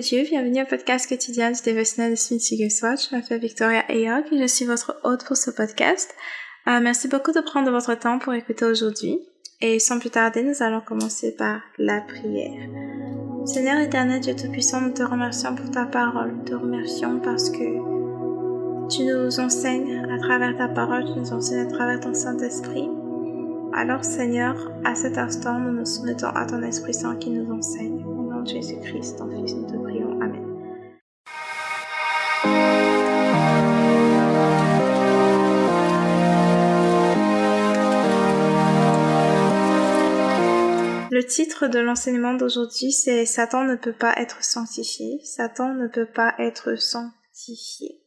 Dieu, 0.00 0.24
bienvenue 0.24 0.62
au 0.62 0.66
podcast 0.66 1.08
quotidien 1.08 1.52
du 1.52 1.62
dévotionnel 1.62 2.12
de 2.12 2.16
Smith 2.16 2.42
Swatch. 2.72 3.10
Je 3.10 3.14
m'appelle 3.14 3.40
Victoria 3.40 3.84
Ayok 3.88 4.32
et 4.32 4.38
je 4.40 4.46
suis 4.46 4.64
votre 4.64 4.98
hôte 5.04 5.24
pour 5.24 5.36
ce 5.36 5.52
podcast. 5.52 6.12
Euh, 6.66 6.80
merci 6.80 7.06
beaucoup 7.06 7.30
de 7.30 7.40
prendre 7.40 7.70
votre 7.70 7.94
temps 7.94 8.18
pour 8.18 8.34
écouter 8.34 8.64
aujourd'hui. 8.64 9.20
Et 9.60 9.78
sans 9.78 10.00
plus 10.00 10.10
tarder, 10.10 10.42
nous 10.42 10.62
allons 10.62 10.80
commencer 10.80 11.36
par 11.36 11.60
la 11.78 12.00
prière. 12.00 12.68
Seigneur 13.46 13.78
éternel, 13.78 14.20
Dieu 14.20 14.34
Tout-Puissant, 14.34 14.80
nous 14.80 14.92
te 14.92 15.02
remercions 15.04 15.54
pour 15.54 15.70
ta 15.70 15.84
parole. 15.84 16.34
Nous 16.38 16.44
te 16.44 16.54
remercions 16.54 17.20
parce 17.20 17.50
que 17.50 18.88
tu 18.88 19.04
nous 19.04 19.38
enseignes 19.38 20.04
à 20.10 20.18
travers 20.18 20.56
ta 20.56 20.68
parole, 20.68 21.04
tu 21.04 21.20
nous 21.20 21.32
enseignes 21.32 21.66
à 21.68 21.70
travers 21.70 22.00
ton 22.00 22.14
Saint-Esprit. 22.14 22.88
Alors 23.72 24.04
Seigneur, 24.04 24.72
à 24.84 24.96
cet 24.96 25.18
instant, 25.18 25.60
nous 25.60 25.72
nous 25.72 25.86
soumettons 25.86 26.28
à 26.34 26.46
ton 26.46 26.62
Esprit 26.62 26.94
Saint 26.94 27.16
qui 27.16 27.30
nous 27.30 27.52
enseigne. 27.52 28.13
Jésus-Christ, 28.46 29.18
ton 29.18 29.30
Fils, 29.30 29.54
nous 29.54 29.66
te 29.66 29.76
prions. 29.76 30.20
Amen. 30.20 30.54
Le 41.10 41.24
titre 41.24 41.68
de 41.68 41.78
l'enseignement 41.78 42.34
d'aujourd'hui, 42.34 42.92
c'est 42.92 43.24
Satan 43.24 43.64
ne 43.64 43.76
peut 43.76 43.92
pas 43.92 44.14
être 44.16 44.42
sanctifié. 44.42 45.20
Satan 45.24 45.74
ne 45.74 45.86
peut 45.86 46.06
pas 46.12 46.34
être 46.38 46.74
sanctifié. 46.74 48.00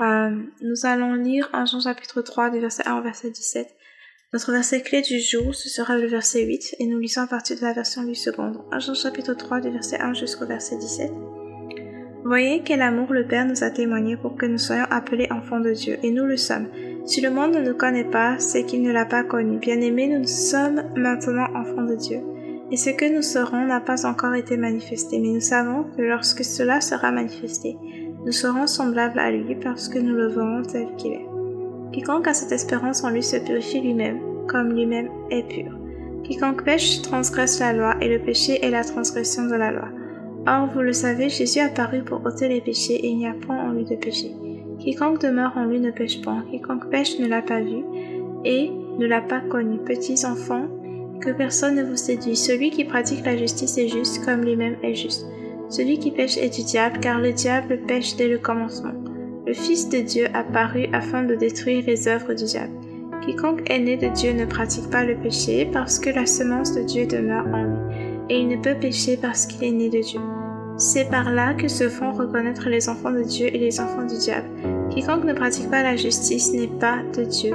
Euh, 0.00 0.42
nous 0.60 0.84
allons 0.86 1.14
lire 1.14 1.48
en 1.52 1.66
Jean 1.66 1.80
chapitre 1.80 2.20
3 2.20 2.50
du 2.50 2.60
verset 2.60 2.86
1 2.86 2.98
au 2.98 3.02
verset 3.02 3.30
17. 3.30 3.74
Notre 4.34 4.50
verset 4.50 4.80
clé 4.80 5.00
du 5.00 5.20
jour, 5.20 5.54
ce 5.54 5.68
sera 5.68 5.96
le 5.96 6.08
verset 6.08 6.44
8, 6.44 6.74
et 6.80 6.86
nous 6.86 6.98
lisons 6.98 7.20
à 7.20 7.28
partir 7.28 7.56
de 7.56 7.62
la 7.62 7.72
version 7.72 8.02
8 8.02 8.16
secondes. 8.16 8.58
Jean 8.80 8.92
chapitre 8.92 9.32
3 9.32 9.60
du 9.60 9.70
verset 9.70 10.00
1 10.00 10.12
jusqu'au 10.14 10.44
verset 10.44 10.76
17. 10.76 11.12
Voyez 12.24 12.62
quel 12.64 12.82
amour 12.82 13.12
le 13.12 13.28
Père 13.28 13.46
nous 13.46 13.62
a 13.62 13.70
témoigné 13.70 14.16
pour 14.16 14.36
que 14.36 14.46
nous 14.46 14.58
soyons 14.58 14.86
appelés 14.90 15.28
enfants 15.30 15.60
de 15.60 15.70
Dieu, 15.70 15.98
et 16.02 16.10
nous 16.10 16.24
le 16.24 16.36
sommes. 16.36 16.66
Si 17.06 17.20
le 17.20 17.30
monde 17.30 17.54
ne 17.54 17.60
nous 17.60 17.76
connaît 17.76 18.10
pas, 18.10 18.40
c'est 18.40 18.64
qu'il 18.64 18.82
ne 18.82 18.90
l'a 18.90 19.06
pas 19.06 19.22
connu. 19.22 19.58
Bien-aimés, 19.58 20.08
nous 20.08 20.26
sommes 20.26 20.82
maintenant 20.96 21.46
enfants 21.54 21.84
de 21.84 21.94
Dieu. 21.94 22.18
Et 22.72 22.76
ce 22.76 22.90
que 22.90 23.14
nous 23.14 23.22
serons 23.22 23.64
n'a 23.66 23.80
pas 23.80 24.04
encore 24.04 24.34
été 24.34 24.56
manifesté, 24.56 25.20
mais 25.20 25.28
nous 25.28 25.40
savons 25.40 25.84
que 25.96 26.02
lorsque 26.02 26.42
cela 26.42 26.80
sera 26.80 27.12
manifesté, 27.12 27.76
nous 28.26 28.32
serons 28.32 28.66
semblables 28.66 29.20
à 29.20 29.30
lui 29.30 29.54
parce 29.54 29.88
que 29.88 30.00
nous 30.00 30.16
le 30.16 30.26
verrons 30.26 30.62
tel 30.62 30.88
qu'il 30.96 31.12
est. 31.12 31.33
Quiconque 31.94 32.26
a 32.26 32.34
cette 32.34 32.50
espérance 32.50 33.04
en 33.04 33.10
lui 33.10 33.22
se 33.22 33.36
purifie 33.36 33.80
lui-même, 33.80 34.18
comme 34.48 34.72
lui-même 34.72 35.10
est 35.30 35.46
pur. 35.46 35.70
Quiconque 36.24 36.64
pêche 36.64 37.02
transgresse 37.02 37.60
la 37.60 37.72
loi, 37.72 37.94
et 38.00 38.08
le 38.08 38.18
péché 38.18 38.64
est 38.64 38.70
la 38.70 38.82
transgression 38.82 39.44
de 39.46 39.54
la 39.54 39.70
loi. 39.70 39.88
Or, 40.44 40.68
vous 40.74 40.80
le 40.80 40.92
savez, 40.92 41.28
Jésus 41.28 41.60
a 41.60 41.68
paru 41.68 42.02
pour 42.02 42.20
ôter 42.26 42.48
les 42.48 42.60
péchés, 42.60 42.94
et 42.94 43.10
il 43.10 43.18
n'y 43.18 43.28
a 43.28 43.34
point 43.34 43.62
en 43.62 43.70
lui 43.70 43.84
de 43.84 43.94
péché. 43.94 44.34
Quiconque 44.80 45.20
demeure 45.20 45.52
en 45.54 45.66
lui 45.66 45.78
ne 45.78 45.92
pêche 45.92 46.20
point, 46.20 46.44
quiconque 46.50 46.90
pêche 46.90 47.20
ne 47.20 47.28
l'a 47.28 47.42
pas 47.42 47.60
vu, 47.60 47.84
et 48.44 48.72
ne 48.98 49.06
l'a 49.06 49.22
pas 49.22 49.40
connu. 49.40 49.78
Petits 49.78 50.26
enfants, 50.26 50.66
que 51.20 51.30
personne 51.30 51.76
ne 51.76 51.84
vous 51.84 51.96
séduit. 51.96 52.34
Celui 52.34 52.70
qui 52.70 52.84
pratique 52.84 53.24
la 53.24 53.36
justice 53.36 53.78
est 53.78 53.88
juste, 53.88 54.24
comme 54.24 54.42
lui-même 54.42 54.78
est 54.82 54.94
juste. 54.94 55.24
Celui 55.68 56.00
qui 56.00 56.10
pêche 56.10 56.38
est 56.38 56.56
du 56.56 56.64
diable, 56.64 56.98
car 56.98 57.20
le 57.20 57.32
diable 57.32 57.78
pêche 57.86 58.16
dès 58.16 58.26
le 58.26 58.38
commencement. 58.38 59.03
Le 59.46 59.52
Fils 59.52 59.90
de 59.90 59.98
Dieu 59.98 60.26
a 60.32 60.42
paru 60.42 60.86
afin 60.94 61.22
de 61.22 61.34
détruire 61.34 61.84
les 61.86 62.08
œuvres 62.08 62.32
du 62.32 62.44
diable. 62.44 62.72
Quiconque 63.20 63.68
est 63.70 63.78
né 63.78 63.98
de 63.98 64.08
Dieu 64.08 64.32
ne 64.32 64.46
pratique 64.46 64.88
pas 64.88 65.04
le 65.04 65.16
péché 65.16 65.68
parce 65.70 65.98
que 65.98 66.08
la 66.08 66.24
semence 66.24 66.74
de 66.74 66.80
Dieu 66.80 67.06
demeure 67.06 67.46
en 67.52 67.64
lui, 67.64 67.94
et 68.30 68.38
il 68.38 68.48
ne 68.48 68.56
peut 68.56 68.74
pécher 68.74 69.18
parce 69.18 69.44
qu'il 69.44 69.62
est 69.64 69.72
né 69.72 69.90
de 69.90 70.00
Dieu. 70.00 70.20
C'est 70.78 71.10
par 71.10 71.30
là 71.30 71.52
que 71.52 71.68
se 71.68 71.90
font 71.90 72.12
reconnaître 72.12 72.70
les 72.70 72.88
enfants 72.88 73.10
de 73.10 73.22
Dieu 73.22 73.48
et 73.48 73.58
les 73.58 73.80
enfants 73.80 74.06
du 74.06 74.16
diable. 74.16 74.48
Quiconque 74.88 75.24
ne 75.24 75.34
pratique 75.34 75.70
pas 75.70 75.82
la 75.82 75.96
justice 75.96 76.54
n'est 76.54 76.66
pas 76.66 77.02
de 77.14 77.24
Dieu, 77.24 77.52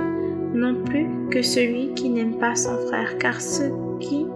non 0.53 0.75
plus 0.83 1.07
que 1.31 1.41
celui 1.41 1.95
qui 1.95 2.09
n'aime 2.09 2.35
pas 2.35 2.55
son 2.55 2.77
frère, 2.85 3.17
car 3.17 3.41
ce 3.41 3.63
qui 3.99 4.27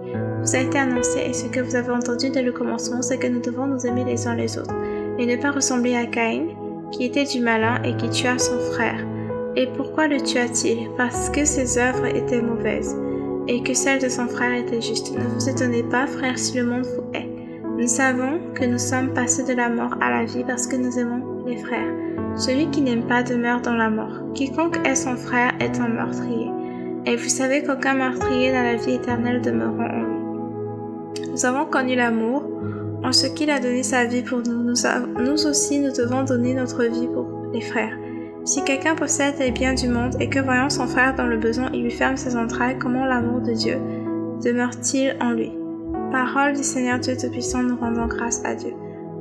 vous 0.42 0.56
a 0.56 0.58
été 0.58 0.76
annoncé 0.76 1.20
et 1.20 1.32
ce 1.32 1.46
que 1.46 1.60
vous 1.60 1.76
avez 1.76 1.92
entendu 1.92 2.30
dès 2.30 2.42
le 2.42 2.52
commencement, 2.52 3.00
c'est 3.00 3.18
que 3.18 3.28
nous 3.28 3.40
devons 3.40 3.66
nous 3.66 3.86
aimer 3.86 4.04
les 4.04 4.26
uns 4.26 4.34
les 4.34 4.58
autres, 4.58 4.74
et 5.20 5.26
ne 5.26 5.40
pas 5.40 5.52
ressembler 5.52 5.94
à 5.94 6.06
Caïn, 6.06 6.48
qui 6.94 7.04
était 7.04 7.24
du 7.24 7.40
malin 7.40 7.82
et 7.82 7.96
qui 7.96 8.08
tua 8.08 8.38
son 8.38 8.58
frère. 8.72 9.04
Et 9.56 9.66
pourquoi 9.76 10.06
le 10.06 10.20
tua-t-il? 10.20 10.90
Parce 10.96 11.28
que 11.28 11.44
ses 11.44 11.78
œuvres 11.78 12.06
étaient 12.06 12.42
mauvaises, 12.42 12.96
et 13.48 13.62
que 13.62 13.74
celles 13.74 14.00
de 14.00 14.08
son 14.08 14.28
frère 14.28 14.54
étaient 14.54 14.80
justes. 14.80 15.12
Ne 15.12 15.24
vous 15.24 15.48
étonnez 15.48 15.82
pas, 15.82 16.06
frères, 16.06 16.38
si 16.38 16.56
le 16.56 16.64
monde 16.64 16.86
vous 16.86 17.10
hait. 17.12 17.28
Nous 17.78 17.88
savons 17.88 18.38
que 18.54 18.64
nous 18.64 18.78
sommes 18.78 19.12
passés 19.12 19.42
de 19.42 19.54
la 19.54 19.68
mort 19.68 19.96
à 20.00 20.10
la 20.10 20.24
vie 20.24 20.44
parce 20.44 20.68
que 20.68 20.76
nous 20.76 20.96
aimons 20.96 21.44
les 21.44 21.56
frères. 21.56 21.92
Celui 22.36 22.70
qui 22.70 22.80
n'aime 22.80 23.06
pas 23.06 23.24
demeure 23.24 23.60
dans 23.60 23.74
la 23.74 23.90
mort. 23.90 24.32
Quiconque 24.34 24.78
est 24.86 24.94
son 24.94 25.16
frère 25.16 25.52
est 25.58 25.80
un 25.80 25.88
meurtrier. 25.88 26.50
Et 27.06 27.16
vous 27.16 27.28
savez 27.28 27.64
qu'aucun 27.64 27.94
meurtrier 27.94 28.52
dans 28.52 28.62
la 28.62 28.76
vie 28.76 28.92
éternelle 28.92 29.42
demeurera 29.42 29.86
en 29.86 30.02
lui. 30.02 31.30
Nous 31.32 31.44
avons 31.44 31.66
connu 31.66 31.96
l'amour 31.96 32.44
en 33.04 33.12
ce 33.12 33.26
qu'il 33.26 33.50
a 33.50 33.60
donné 33.60 33.82
sa 33.82 34.06
vie 34.06 34.22
pour 34.22 34.38
nous, 34.38 34.62
nous, 34.62 35.46
aussi 35.46 35.78
nous 35.78 35.92
devons 35.92 36.24
donner 36.24 36.54
notre 36.54 36.84
vie 36.84 37.06
pour 37.06 37.28
les 37.52 37.60
frères. 37.60 37.96
Si 38.46 38.64
quelqu'un 38.64 38.94
possède 38.94 39.38
les 39.38 39.50
biens 39.50 39.74
du 39.74 39.88
monde 39.88 40.16
et 40.20 40.30
que 40.30 40.38
voyant 40.38 40.70
son 40.70 40.86
frère 40.86 41.14
dans 41.14 41.26
le 41.26 41.36
besoin, 41.36 41.70
il 41.74 41.82
lui 41.82 41.90
ferme 41.90 42.16
ses 42.16 42.34
entrailles, 42.34 42.78
comment 42.78 43.04
l'amour 43.04 43.42
de 43.42 43.52
Dieu 43.52 43.78
demeure-t-il 44.42 45.16
en 45.20 45.32
lui? 45.32 45.52
Parole 46.10 46.54
du 46.54 46.62
Seigneur 46.62 46.98
Dieu 46.98 47.14
Tout-Puissant, 47.16 47.62
nous 47.62 47.76
rendons 47.76 48.06
grâce 48.06 48.42
à 48.44 48.54
Dieu. 48.54 48.72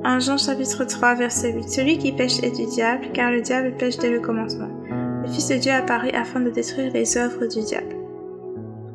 En 0.06 0.20
Jean 0.20 0.38
chapitre 0.38 0.86
3 0.86 1.16
verset 1.16 1.54
8, 1.54 1.70
Celui 1.70 1.98
qui 1.98 2.14
pêche 2.14 2.42
est 2.42 2.56
du 2.56 2.66
diable, 2.66 3.08
car 3.14 3.32
le 3.32 3.42
diable 3.42 3.76
pêche 3.78 3.98
dès 3.98 4.10
le 4.10 4.22
commencement. 4.22 4.70
Le 5.24 5.28
Fils 5.28 5.50
de 5.50 5.56
Dieu 5.56 5.72
apparu 5.72 6.10
afin 6.10 6.40
de 6.40 6.50
détruire 6.50 6.92
les 6.94 7.18
œuvres 7.18 7.46
du 7.48 7.62
diable. 7.62 7.96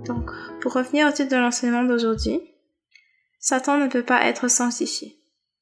Donc, 0.06 0.30
pour 0.62 0.72
revenir 0.72 1.08
au 1.08 1.12
titre 1.12 1.30
de 1.30 1.40
l'enseignement 1.40 1.84
d'aujourd'hui, 1.84 2.40
Satan 3.38 3.78
ne 3.78 3.86
peut 3.88 4.02
pas 4.02 4.24
être 4.24 4.48
sanctifié. 4.48 5.16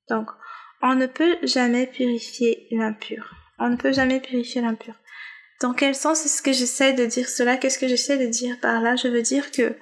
Donc, 0.09 0.29
on 0.83 0.95
ne 0.95 1.07
peut 1.07 1.37
jamais 1.43 1.87
purifier 1.87 2.69
l'impur. 2.71 3.35
On 3.59 3.71
ne 3.71 3.77
peut 3.77 3.93
jamais 3.93 4.21
purifier 4.21 4.61
l'impur. 4.61 4.95
Dans 5.61 5.73
quel 5.73 5.95
sens 5.95 6.25
est-ce 6.27 6.43
que 6.43 6.53
j'essaie 6.53 6.93
de 6.93 7.07
dire 7.07 7.29
cela? 7.29 7.57
Qu'est-ce 7.57 7.79
que 7.79 7.89
j'essaie 7.89 8.19
de 8.19 8.27
dire 8.27 8.57
par 8.61 8.81
là? 8.81 8.97
Je 8.97 9.09
veux 9.09 9.23
dire 9.23 9.51
que 9.51 9.75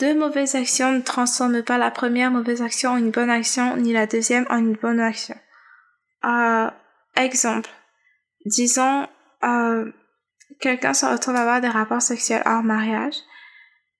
deux 0.00 0.14
mauvaises 0.14 0.54
actions 0.54 0.92
ne 0.92 1.00
transforment 1.00 1.62
pas 1.62 1.76
la 1.76 1.90
première 1.90 2.30
mauvaise 2.30 2.62
action 2.62 2.92
en 2.92 2.96
une 2.96 3.10
bonne 3.10 3.30
action, 3.30 3.76
ni 3.76 3.92
la 3.92 4.06
deuxième 4.06 4.46
en 4.48 4.58
une 4.58 4.74
bonne 4.76 5.00
action. 5.00 5.36
Euh, 6.24 6.70
exemple, 7.16 7.70
disons, 8.46 9.06
euh, 9.44 9.92
quelqu'un 10.60 10.94
se 10.94 11.04
retrouve 11.04 11.36
à 11.36 11.40
avoir 11.40 11.60
des 11.60 11.68
rapports 11.68 12.02
sexuels 12.02 12.42
hors 12.46 12.62
mariage 12.62 13.16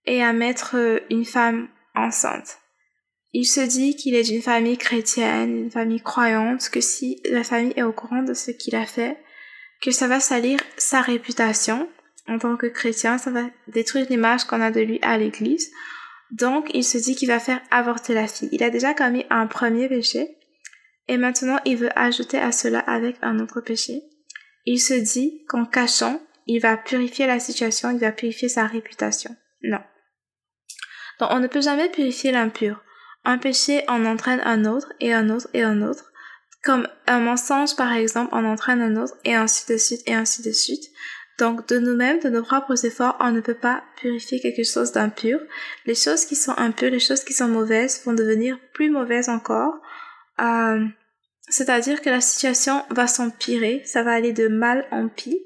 et 0.05 0.23
à 0.23 0.33
mettre 0.33 0.75
une 1.09 1.25
femme 1.25 1.67
enceinte. 1.95 2.59
Il 3.31 3.45
se 3.45 3.61
dit 3.61 3.95
qu'il 3.95 4.15
est 4.15 4.23
d'une 4.23 4.41
famille 4.41 4.77
chrétienne, 4.77 5.65
une 5.65 5.71
famille 5.71 6.01
croyante, 6.01 6.69
que 6.69 6.81
si 6.81 7.21
la 7.29 7.43
famille 7.43 7.73
est 7.75 7.83
au 7.83 7.91
courant 7.91 8.23
de 8.23 8.33
ce 8.33 8.51
qu'il 8.51 8.75
a 8.75 8.85
fait, 8.85 9.17
que 9.81 9.91
ça 9.91 10.07
va 10.07 10.19
salir 10.19 10.59
sa 10.77 11.01
réputation 11.01 11.87
en 12.27 12.39
tant 12.39 12.57
que 12.57 12.67
chrétien, 12.67 13.17
ça 13.17 13.31
va 13.31 13.49
détruire 13.67 14.07
l'image 14.09 14.45
qu'on 14.45 14.61
a 14.61 14.71
de 14.71 14.81
lui 14.81 14.99
à 15.01 15.17
l'église. 15.17 15.71
Donc, 16.31 16.69
il 16.73 16.83
se 16.83 16.97
dit 16.97 17.15
qu'il 17.15 17.27
va 17.27 17.39
faire 17.39 17.61
avorter 17.71 18.13
la 18.13 18.27
fille. 18.27 18.49
Il 18.51 18.63
a 18.63 18.69
déjà 18.69 18.93
commis 18.93 19.25
un 19.29 19.47
premier 19.47 19.87
péché 19.87 20.37
et 21.07 21.17
maintenant 21.17 21.59
il 21.65 21.77
veut 21.77 21.97
ajouter 21.97 22.37
à 22.37 22.51
cela 22.51 22.79
avec 22.79 23.17
un 23.21 23.39
autre 23.39 23.61
péché. 23.61 24.01
Il 24.65 24.79
se 24.79 24.93
dit 24.93 25.43
qu'en 25.47 25.65
cachant, 25.65 26.21
il 26.45 26.59
va 26.59 26.77
purifier 26.77 27.25
la 27.25 27.39
situation, 27.39 27.89
il 27.91 27.99
va 27.99 28.11
purifier 28.11 28.49
sa 28.49 28.67
réputation. 28.67 29.35
Non. 29.63 29.81
Donc, 31.19 31.29
on 31.31 31.39
ne 31.39 31.47
peut 31.47 31.61
jamais 31.61 31.89
purifier 31.89 32.31
l'impur. 32.31 32.83
Un 33.25 33.37
péché 33.37 33.83
en 33.87 34.05
entraîne 34.05 34.41
un 34.43 34.65
autre 34.65 34.93
et 34.99 35.13
un 35.13 35.29
autre 35.29 35.47
et 35.53 35.63
un 35.63 35.81
autre. 35.81 36.05
Comme 36.63 36.87
un 37.07 37.19
mensonge, 37.19 37.75
par 37.75 37.93
exemple, 37.93 38.33
en 38.33 38.43
entraîne 38.43 38.81
un 38.81 39.01
autre 39.01 39.15
et 39.23 39.35
ainsi 39.35 39.71
de 39.71 39.77
suite 39.77 40.01
et 40.05 40.13
ainsi 40.13 40.41
de 40.41 40.51
suite. 40.51 40.85
Donc, 41.37 41.67
de 41.69 41.79
nous-mêmes, 41.79 42.19
de 42.19 42.29
nos 42.29 42.43
propres 42.43 42.85
efforts, 42.85 43.15
on 43.21 43.31
ne 43.31 43.39
peut 43.39 43.53
pas 43.53 43.83
purifier 43.95 44.41
quelque 44.41 44.65
chose 44.65 44.91
d'impur. 44.91 45.39
Les 45.85 45.95
choses 45.95 46.25
qui 46.25 46.35
sont 46.35 46.53
impures, 46.57 46.91
les 46.91 46.99
choses 46.99 47.23
qui 47.23 47.33
sont 47.33 47.47
mauvaises 47.47 48.01
vont 48.03 48.13
devenir 48.13 48.59
plus 48.73 48.89
mauvaises 48.89 49.29
encore. 49.29 49.75
Euh, 50.41 50.85
c'est-à-dire 51.47 52.01
que 52.01 52.09
la 52.09 52.19
situation 52.19 52.83
va 52.89 53.07
s'empirer, 53.07 53.81
ça 53.85 54.03
va 54.03 54.11
aller 54.11 54.33
de 54.33 54.49
mal 54.49 54.85
en 54.91 55.07
pis 55.07 55.39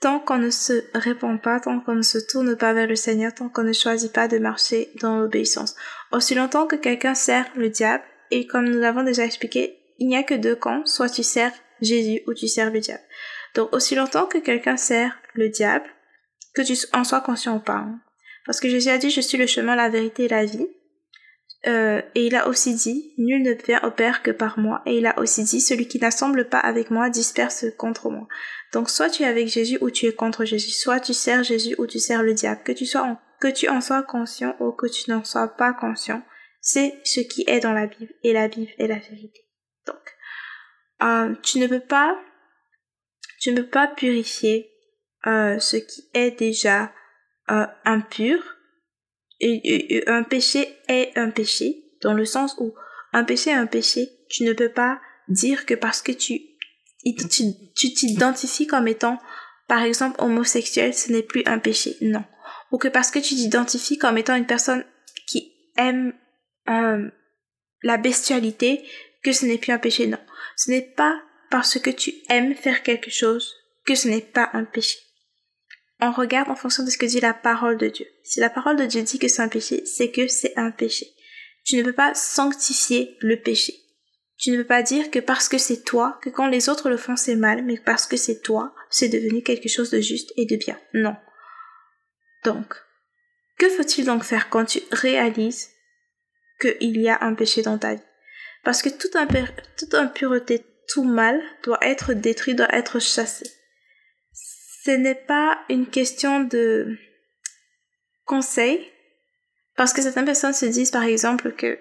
tant 0.00 0.18
qu'on 0.18 0.38
ne 0.38 0.50
se 0.50 0.82
répand 0.94 1.40
pas, 1.40 1.60
tant 1.60 1.78
qu'on 1.80 1.94
ne 1.94 2.02
se 2.02 2.18
tourne 2.18 2.56
pas 2.56 2.72
vers 2.72 2.86
le 2.86 2.96
Seigneur, 2.96 3.34
tant 3.34 3.48
qu'on 3.48 3.62
ne 3.62 3.72
choisit 3.72 4.12
pas 4.12 4.28
de 4.28 4.38
marcher 4.38 4.90
dans 5.00 5.18
l'obéissance. 5.18 5.76
Aussi 6.12 6.34
longtemps 6.34 6.66
que 6.66 6.76
quelqu'un 6.76 7.14
sert 7.14 7.46
le 7.54 7.68
diable, 7.68 8.04
et 8.30 8.46
comme 8.46 8.68
nous 8.68 8.78
l'avons 8.78 9.02
déjà 9.02 9.24
expliqué, 9.24 9.78
il 9.98 10.08
n'y 10.08 10.16
a 10.16 10.22
que 10.22 10.34
deux 10.34 10.56
camps, 10.56 10.84
soit 10.86 11.08
tu 11.08 11.22
sers 11.22 11.52
Jésus 11.80 12.22
ou 12.26 12.34
tu 12.34 12.48
sers 12.48 12.70
le 12.70 12.80
diable. 12.80 13.02
Donc 13.54 13.74
aussi 13.74 13.94
longtemps 13.94 14.26
que 14.26 14.38
quelqu'un 14.38 14.76
sert 14.76 15.16
le 15.34 15.48
diable, 15.48 15.86
que 16.54 16.62
tu 16.62 16.74
en 16.92 17.04
sois 17.04 17.20
conscient 17.20 17.56
ou 17.56 17.60
pas. 17.60 17.74
Hein. 17.74 18.00
Parce 18.46 18.60
que 18.60 18.68
Jésus 18.68 18.88
a 18.88 18.98
dit, 18.98 19.10
je 19.10 19.20
suis 19.20 19.38
le 19.38 19.46
chemin, 19.46 19.76
la 19.76 19.88
vérité 19.88 20.24
et 20.24 20.28
la 20.28 20.44
vie. 20.44 20.66
euh, 21.66 22.00
et 22.14 22.26
il 22.26 22.34
a 22.36 22.48
aussi 22.48 22.74
dit, 22.74 23.12
nul 23.18 23.42
ne 23.42 23.52
vient 23.52 23.82
au 23.82 23.90
Père 23.90 24.22
que 24.22 24.30
par 24.30 24.58
moi. 24.58 24.82
Et 24.86 24.98
il 24.98 25.06
a 25.06 25.18
aussi 25.18 25.44
dit, 25.44 25.60
celui 25.60 25.86
qui 25.86 25.98
n'assemble 25.98 26.48
pas 26.48 26.58
avec 26.58 26.90
moi 26.90 27.10
disperse 27.10 27.66
contre 27.76 28.08
moi. 28.10 28.26
Donc 28.72 28.88
soit 28.88 29.10
tu 29.10 29.24
es 29.24 29.26
avec 29.26 29.48
Jésus 29.48 29.78
ou 29.80 29.90
tu 29.90 30.06
es 30.06 30.12
contre 30.14 30.44
Jésus. 30.44 30.70
Soit 30.70 31.00
tu 31.00 31.12
sers 31.12 31.42
Jésus 31.44 31.74
ou 31.78 31.86
tu 31.86 31.98
sers 31.98 32.22
le 32.22 32.32
diable. 32.32 32.62
Que 32.64 32.72
tu 32.72 32.86
sois 32.86 33.02
en, 33.02 33.18
que 33.40 33.48
tu 33.48 33.68
en 33.68 33.80
sois 33.80 34.02
conscient 34.02 34.56
ou 34.60 34.72
que 34.72 34.86
tu 34.86 35.10
n'en 35.10 35.24
sois 35.24 35.48
pas 35.48 35.72
conscient, 35.72 36.22
c'est 36.60 37.00
ce 37.04 37.20
qui 37.20 37.44
est 37.46 37.60
dans 37.60 37.72
la 37.72 37.86
Bible. 37.86 38.12
Et 38.22 38.32
la 38.32 38.48
Bible 38.48 38.70
est 38.78 38.86
la 38.86 38.98
vérité. 38.98 39.40
Donc, 39.86 39.96
euh, 41.02 41.34
tu 41.42 41.58
ne 41.58 41.66
peux 41.66 41.80
pas, 41.80 42.16
tu 43.40 43.52
ne 43.52 43.62
peux 43.62 43.68
pas 43.68 43.88
purifier 43.88 44.70
euh, 45.26 45.58
ce 45.58 45.76
qui 45.76 46.10
est 46.14 46.38
déjà 46.38 46.92
euh, 47.50 47.66
impur 47.84 48.42
un 50.06 50.22
péché 50.22 50.68
est 50.88 51.16
un 51.16 51.30
péché, 51.30 51.84
dans 52.02 52.12
le 52.12 52.24
sens 52.24 52.56
où 52.58 52.74
un 53.12 53.24
péché 53.24 53.50
est 53.50 53.54
un 53.54 53.66
péché. 53.66 54.08
Tu 54.28 54.44
ne 54.44 54.52
peux 54.52 54.68
pas 54.68 55.00
dire 55.28 55.66
que 55.66 55.74
parce 55.74 56.02
que 56.02 56.12
tu 56.12 56.40
tu 57.02 57.94
t'identifies 57.94 58.66
comme 58.66 58.86
étant, 58.86 59.18
par 59.68 59.82
exemple, 59.82 60.22
homosexuel, 60.22 60.92
ce 60.92 61.10
n'est 61.10 61.22
plus 61.22 61.42
un 61.46 61.58
péché. 61.58 61.96
Non. 62.02 62.24
Ou 62.70 62.78
que 62.78 62.88
parce 62.88 63.10
que 63.10 63.18
tu 63.18 63.34
t'identifies 63.34 63.98
comme 63.98 64.18
étant 64.18 64.36
une 64.36 64.46
personne 64.46 64.84
qui 65.26 65.52
aime 65.76 66.12
euh, 66.68 67.10
la 67.82 67.96
bestialité, 67.96 68.84
que 69.22 69.32
ce 69.32 69.46
n'est 69.46 69.58
plus 69.58 69.72
un 69.72 69.78
péché. 69.78 70.06
Non. 70.06 70.18
Ce 70.56 70.70
n'est 70.70 70.94
pas 70.96 71.20
parce 71.50 71.78
que 71.78 71.90
tu 71.90 72.12
aimes 72.28 72.54
faire 72.54 72.82
quelque 72.82 73.10
chose 73.10 73.54
que 73.86 73.94
ce 73.94 74.08
n'est 74.08 74.20
pas 74.20 74.50
un 74.52 74.64
péché 74.64 74.98
on 76.02 76.12
regarde 76.12 76.48
en 76.48 76.56
fonction 76.56 76.84
de 76.84 76.90
ce 76.90 76.98
que 76.98 77.06
dit 77.06 77.20
la 77.20 77.34
parole 77.34 77.76
de 77.76 77.88
Dieu. 77.88 78.06
Si 78.24 78.40
la 78.40 78.50
parole 78.50 78.76
de 78.76 78.86
Dieu 78.86 79.02
dit 79.02 79.18
que 79.18 79.28
c'est 79.28 79.42
un 79.42 79.48
péché, 79.48 79.84
c'est 79.84 80.10
que 80.10 80.28
c'est 80.28 80.56
un 80.56 80.70
péché. 80.70 81.06
Tu 81.64 81.76
ne 81.76 81.82
peux 81.82 81.92
pas 81.92 82.14
sanctifier 82.14 83.16
le 83.20 83.40
péché. 83.40 83.74
Tu 84.38 84.50
ne 84.50 84.56
peux 84.56 84.66
pas 84.66 84.82
dire 84.82 85.10
que 85.10 85.18
parce 85.18 85.48
que 85.48 85.58
c'est 85.58 85.84
toi, 85.84 86.18
que 86.22 86.30
quand 86.30 86.46
les 86.46 86.70
autres 86.70 86.88
le 86.88 86.96
font 86.96 87.16
c'est 87.16 87.36
mal, 87.36 87.62
mais 87.64 87.78
parce 87.78 88.06
que 88.06 88.16
c'est 88.16 88.40
toi, 88.40 88.74
c'est 88.88 89.08
devenu 89.08 89.42
quelque 89.42 89.68
chose 89.68 89.90
de 89.90 90.00
juste 90.00 90.32
et 90.36 90.46
de 90.46 90.56
bien. 90.56 90.78
Non. 90.94 91.14
Donc, 92.44 92.74
que 93.58 93.68
faut-il 93.68 94.06
donc 94.06 94.24
faire 94.24 94.48
quand 94.48 94.64
tu 94.64 94.80
réalises 94.92 95.70
qu'il 96.60 97.00
y 97.00 97.08
a 97.08 97.18
un 97.22 97.34
péché 97.34 97.62
dans 97.62 97.78
ta 97.78 97.94
vie? 97.94 98.02
Parce 98.64 98.82
que 98.82 98.88
toute, 98.88 99.94
impureté, 99.94 100.64
tout 100.88 101.04
mal 101.04 101.40
doit 101.62 101.78
être 101.82 102.12
détruit, 102.12 102.54
doit 102.54 102.74
être 102.74 102.98
chassé 102.98 103.50
ce 104.84 104.90
n'est 104.90 105.14
pas 105.14 105.58
une 105.68 105.86
question 105.86 106.40
de 106.40 106.96
conseil, 108.24 108.80
parce 109.76 109.92
que 109.92 110.02
certaines 110.02 110.24
personnes 110.24 110.52
se 110.52 110.66
disent 110.66 110.90
par 110.90 111.04
exemple 111.04 111.52
que, 111.52 111.78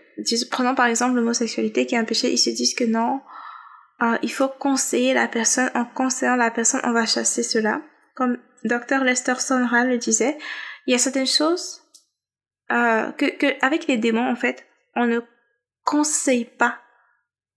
prenons 0.49 0.75
par 0.75 0.87
exemple 0.87 1.15
l'homosexualité 1.15 1.85
qui 1.85 1.95
est 1.95 1.97
un 1.97 2.05
péché, 2.05 2.31
ils 2.31 2.37
se 2.37 2.49
disent 2.49 2.75
que 2.75 2.83
non, 2.83 3.21
euh, 4.01 4.17
il 4.21 4.31
faut 4.31 4.47
conseiller 4.47 5.13
la 5.13 5.27
personne, 5.27 5.69
en 5.75 5.85
conseillant 5.85 6.35
la 6.35 6.51
personne, 6.51 6.81
on 6.83 6.91
va 6.91 7.05
chasser 7.05 7.43
cela. 7.43 7.81
Comme 8.19 8.37
Dr 8.65 9.03
Lester 9.03 9.39
Sonra 9.39 9.85
le 9.85 9.97
disait, 9.97 10.37
il 10.85 10.91
y 10.91 10.95
a 10.95 10.99
certaines 10.99 11.25
choses 11.25 11.81
euh, 12.71 13.11
que, 13.13 13.65
avec 13.65 13.87
les 13.87 13.97
démons, 13.97 14.29
en 14.29 14.35
fait, 14.35 14.67
on 14.95 15.07
ne 15.07 15.21
conseille 15.83 16.45
pas 16.45 16.77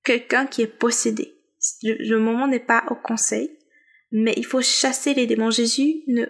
quelqu'un 0.04 0.46
qui 0.46 0.62
est 0.62 0.78
possédé. 0.78 1.34
le 1.82 2.16
moment 2.16 2.46
n'est 2.46 2.58
pas 2.58 2.84
au 2.88 2.94
conseil 2.94 3.58
mais 4.12 4.34
il 4.36 4.44
faut 4.44 4.60
chasser 4.60 5.14
les 5.14 5.26
démons. 5.26 5.50
Jésus 5.50 6.02
ne 6.06 6.26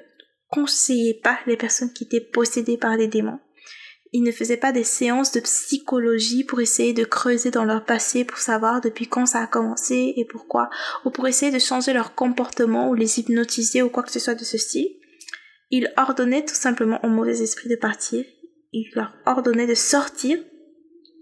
conseillait 0.49 1.20
pas 1.23 1.38
les 1.46 1.56
personnes 1.56 1.93
qui 1.93 2.05
étaient 2.05 2.20
possédées 2.20 2.78
par 2.78 2.96
des 2.96 3.08
démons. 3.08 3.40
Il 4.14 4.25
ne 4.25 4.31
faisait 4.31 4.59
pas 4.59 4.73
des 4.73 4.85
séances 4.85 5.32
de 5.32 5.41
psychologie 5.41 6.44
pour 6.44 6.61
essayer 6.61 6.93
de 6.93 7.05
creuser 7.05 7.50
dans 7.50 7.64
leur 7.64 7.85
passé 7.85 8.25
pour 8.25 8.38
savoir 8.38 8.82
depuis 8.82 9.09
quand 9.09 9.25
ça 9.25 9.41
a 9.41 9.47
commencé 9.47 10.12
et 10.17 10.26
pourquoi, 10.26 10.69
ou 11.06 11.11
pour 11.11 11.26
essayer 11.26 11.50
de 11.50 11.59
changer 11.59 11.94
leur 11.94 12.14
comportement 12.14 12.91
ou 12.91 12.94
les 12.94 13.19
hypnotiser 13.19 13.81
ou 13.81 13.88
quoi 13.88 14.03
que 14.03 14.12
ce 14.12 14.20
soit 14.20 14.35
de 14.35 14.44
ce 14.44 14.59
style. 14.59 14.91
Il 15.70 15.91
ordonnait 15.97 16.44
tout 16.44 16.55
simplement 16.55 17.00
aux 17.03 17.09
mauvais 17.09 17.41
esprits 17.41 17.70
de 17.70 17.76
partir. 17.76 18.25
Il 18.75 18.91
leur 18.94 19.14
ordonnait 19.25 19.67
de 19.67 19.75
sortir 19.75 20.38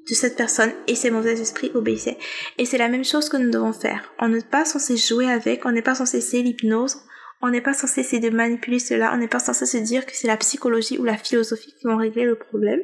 de 0.09 0.15
cette 0.15 0.37
personne 0.37 0.73
et 0.89 0.97
ses 0.97 1.11
mauvais 1.11 1.41
esprits 1.41 1.71
obéissaient. 1.75 2.19
Et 2.59 2.65
c'est 2.65 2.79
la 2.79 2.89
même 2.89 3.05
chose 3.05 3.29
que 3.29 3.37
nous 3.37 3.51
devons 3.51 3.73
faire. 3.73 4.13
On 4.19 4.29
n'est 4.29 4.41
pas 4.41 4.65
censé 4.65 4.97
jouer 4.97 5.31
avec, 5.31 5.65
on 5.65 5.71
n'est 5.71 5.83
pas 5.83 5.95
censé 5.95 6.19
essayer 6.19 6.43
l'hypnose, 6.43 6.97
on 7.41 7.51
n'est 7.51 7.61
pas 7.61 7.75
censé 7.75 8.01
essayer 8.01 8.21
de 8.21 8.35
manipuler 8.35 8.79
cela, 8.79 9.13
on 9.15 9.17
n'est 9.17 9.29
pas 9.29 9.39
censé 9.39 9.67
se 9.67 9.79
dire 9.79 10.07
que 10.07 10.15
c'est 10.15 10.27
la 10.27 10.37
psychologie 10.37 10.99
ou 10.99 11.05
la 11.05 11.17
philosophie 11.17 11.75
qui 11.79 11.87
vont 11.87 11.97
régler 11.97 12.25
le 12.25 12.37
problème. 12.37 12.81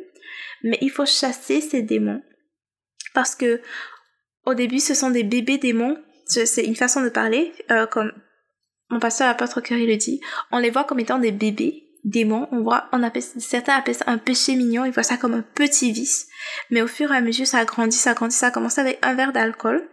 Mais 0.62 0.78
il 0.80 0.90
faut 0.90 1.06
chasser 1.06 1.60
ces 1.60 1.82
démons. 1.82 2.22
Parce 3.14 3.34
que 3.34 3.60
au 4.44 4.54
début, 4.54 4.80
ce 4.80 4.94
sont 4.94 5.10
des 5.10 5.24
bébés 5.24 5.58
démons. 5.58 5.98
C'est 6.26 6.64
une 6.64 6.76
façon 6.76 7.02
de 7.02 7.08
parler, 7.08 7.52
euh, 7.70 7.86
comme 7.86 8.12
mon 8.90 9.00
pasteur 9.00 9.28
apôtre 9.28 9.60
Curry 9.60 9.86
le 9.86 9.96
dit. 9.96 10.20
On 10.50 10.58
les 10.58 10.70
voit 10.70 10.84
comme 10.84 11.00
étant 11.00 11.18
des 11.18 11.32
bébés 11.32 11.86
démon, 12.04 12.46
on 12.52 12.62
voit, 12.62 12.88
on 12.92 13.02
appelle, 13.02 13.22
certains 13.22 13.74
appellent 13.74 13.96
ça 13.96 14.04
un 14.06 14.18
péché 14.18 14.54
mignon, 14.54 14.84
ils 14.84 14.92
voient 14.92 15.02
ça 15.02 15.16
comme 15.16 15.34
un 15.34 15.42
petit 15.42 15.92
vice. 15.92 16.28
Mais 16.70 16.80
au 16.80 16.86
fur 16.86 17.12
et 17.12 17.16
à 17.16 17.20
mesure, 17.20 17.46
ça 17.46 17.58
a 17.58 17.64
grandi, 17.64 17.96
ça 17.96 18.10
a 18.10 18.14
grandi, 18.14 18.34
ça 18.34 18.46
a 18.46 18.50
commencé 18.52 18.80
avec 18.80 18.98
un 19.02 19.14
verre 19.14 19.32
d'alcool. 19.32 19.88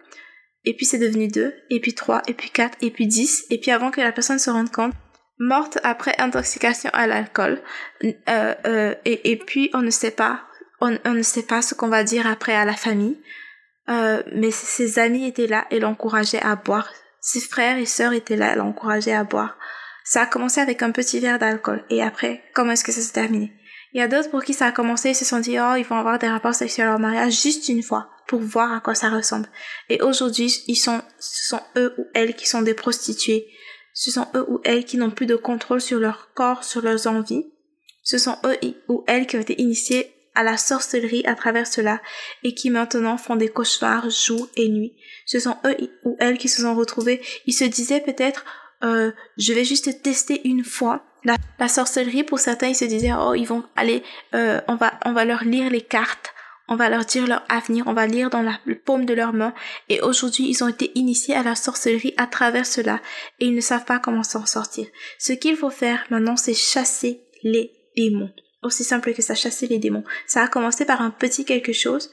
Et 0.65 0.75
puis 0.75 0.85
c'est 0.85 0.97
devenu 0.97 1.27
deux, 1.27 1.53
et 1.69 1.79
puis 1.79 1.93
trois, 1.93 2.21
et 2.27 2.33
puis 2.33 2.49
quatre, 2.49 2.77
et 2.81 2.91
puis 2.91 3.07
dix. 3.07 3.45
Et 3.49 3.59
puis 3.59 3.71
avant 3.71 3.91
que 3.91 4.01
la 4.01 4.11
personne 4.11 4.39
se 4.39 4.49
rende 4.49 4.71
compte, 4.71 4.93
morte 5.39 5.77
après 5.83 6.15
intoxication 6.19 6.89
à 6.93 7.07
l'alcool. 7.07 7.61
Euh, 8.03 8.55
euh, 8.65 8.95
et, 9.05 9.31
et, 9.31 9.37
puis 9.37 9.69
on 9.73 9.81
ne 9.81 9.89
sait 9.89 10.11
pas, 10.11 10.41
on, 10.79 10.97
on 11.05 11.13
ne 11.13 11.21
sait 11.21 11.43
pas 11.43 11.61
ce 11.61 11.75
qu'on 11.75 11.89
va 11.89 12.03
dire 12.03 12.27
après 12.27 12.55
à 12.55 12.65
la 12.65 12.73
famille. 12.73 13.19
Euh, 13.89 14.23
mais 14.33 14.51
ses 14.51 14.99
amis 14.99 15.27
étaient 15.27 15.47
là 15.47 15.65
et 15.69 15.79
l'encourageaient 15.79 16.41
à 16.41 16.55
boire. 16.55 16.89
Ses 17.19 17.41
frères 17.41 17.77
et 17.77 17.85
sœurs 17.85 18.13
étaient 18.13 18.37
là 18.37 18.53
et 18.53 18.55
l'encourageaient 18.55 19.13
à 19.13 19.25
boire. 19.25 19.57
Ça 20.05 20.21
a 20.21 20.25
commencé 20.25 20.61
avec 20.61 20.81
un 20.81 20.91
petit 20.91 21.19
verre 21.19 21.39
d'alcool. 21.39 21.83
Et 21.89 22.01
après, 22.01 22.43
comment 22.53 22.71
est-ce 22.71 22.83
que 22.83 22.91
ça 22.91 23.01
s'est 23.01 23.13
terminé? 23.13 23.53
Il 23.93 23.99
y 23.99 24.03
a 24.03 24.07
d'autres 24.07 24.29
pour 24.29 24.43
qui 24.43 24.53
ça 24.53 24.67
a 24.67 24.71
commencé, 24.71 25.09
ils 25.09 25.15
se 25.15 25.25
sont 25.25 25.39
dit, 25.39 25.59
oh, 25.59 25.75
ils 25.75 25.85
vont 25.85 25.97
avoir 25.97 26.17
des 26.19 26.27
rapports 26.27 26.55
sexuels 26.55 26.89
en 26.89 26.99
mariage 26.99 27.41
juste 27.41 27.67
une 27.69 27.83
fois 27.83 28.09
pour 28.27 28.39
voir 28.39 28.71
à 28.71 28.79
quoi 28.79 28.95
ça 28.95 29.09
ressemble. 29.09 29.47
Et 29.89 30.01
aujourd'hui, 30.01 30.63
ils 30.67 30.75
sont, 30.75 31.01
ce 31.19 31.47
sont 31.49 31.61
eux 31.77 31.93
ou 31.97 32.05
elles 32.13 32.35
qui 32.35 32.47
sont 32.47 32.61
des 32.61 32.73
prostituées. 32.73 33.47
Ce 33.93 34.11
sont 34.11 34.27
eux 34.35 34.45
ou 34.47 34.59
elles 34.63 34.85
qui 34.85 34.97
n'ont 34.97 35.11
plus 35.11 35.25
de 35.25 35.35
contrôle 35.35 35.81
sur 35.81 35.99
leur 35.99 36.33
corps, 36.33 36.63
sur 36.63 36.81
leurs 36.81 37.07
envies. 37.07 37.45
Ce 38.01 38.17
sont 38.17 38.37
eux 38.45 38.57
ou 38.87 39.03
elles 39.07 39.27
qui 39.27 39.37
ont 39.37 39.41
été 39.41 39.61
initiés 39.61 40.13
à 40.35 40.43
la 40.43 40.57
sorcellerie 40.57 41.23
à 41.25 41.35
travers 41.35 41.67
cela 41.67 42.01
et 42.43 42.53
qui 42.53 42.69
maintenant 42.69 43.17
font 43.17 43.35
des 43.35 43.49
cauchemars 43.49 44.09
jour 44.09 44.49
et 44.55 44.67
nuit. 44.67 44.95
Ce 45.25 45.39
sont 45.39 45.57
eux 45.65 45.75
ou 46.03 46.17
elles 46.19 46.37
qui 46.37 46.49
se 46.49 46.61
sont 46.61 46.75
retrouvés. 46.75 47.21
Ils 47.45 47.53
se 47.53 47.65
disaient 47.65 48.01
peut-être, 48.01 48.45
euh, 48.83 49.11
je 49.37 49.53
vais 49.53 49.63
juste 49.65 50.01
tester 50.01 50.41
une 50.47 50.63
fois. 50.63 51.05
La, 51.23 51.67
sorcellerie, 51.69 52.23
pour 52.23 52.39
certains, 52.39 52.67
ils 52.67 52.75
se 52.75 52.83
disaient, 52.83 53.13
oh, 53.17 53.33
ils 53.33 53.45
vont 53.45 53.63
aller, 53.77 54.03
euh, 54.35 54.59
on 54.67 54.75
va, 54.75 54.99
on 55.05 55.13
va 55.13 55.23
leur 55.23 55.45
lire 55.45 55.69
les 55.69 55.81
cartes, 55.81 56.32
on 56.67 56.75
va 56.75 56.89
leur 56.89 57.05
dire 57.05 57.27
leur 57.27 57.43
avenir, 57.49 57.85
on 57.87 57.93
va 57.93 58.07
lire 58.07 58.29
dans 58.29 58.41
la 58.41 58.59
paume 58.85 59.05
de 59.05 59.13
leurs 59.13 59.33
mains. 59.33 59.53
Et 59.89 60.01
aujourd'hui, 60.01 60.47
ils 60.47 60.63
ont 60.63 60.69
été 60.69 60.91
initiés 60.95 61.35
à 61.35 61.43
la 61.43 61.55
sorcellerie 61.55 62.13
à 62.17 62.27
travers 62.27 62.65
cela, 62.65 63.01
et 63.39 63.45
ils 63.45 63.55
ne 63.55 63.61
savent 63.61 63.85
pas 63.85 63.99
comment 63.99 64.23
s'en 64.23 64.45
sortir. 64.45 64.87
Ce 65.19 65.33
qu'il 65.33 65.57
faut 65.57 65.69
faire 65.69 66.05
maintenant, 66.09 66.37
c'est 66.37 66.53
chasser 66.53 67.21
les 67.43 67.71
démons. 67.97 68.31
Aussi 68.61 68.85
simple 68.85 69.13
que 69.13 69.21
ça, 69.21 69.35
chasser 69.35 69.67
les 69.67 69.77
démons. 69.77 70.05
Ça 70.25 70.43
a 70.43 70.47
commencé 70.47 70.85
par 70.85 71.01
un 71.01 71.11
petit 71.11 71.43
quelque 71.43 71.73
chose. 71.73 72.11